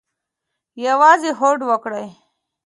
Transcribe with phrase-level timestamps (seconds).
[0.85, 2.07] یوازې هوډ وکړئ